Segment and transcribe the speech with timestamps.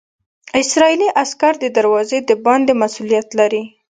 [0.61, 3.63] اسرائیلي عسکر د دروازې د باندې مسوولیت لري.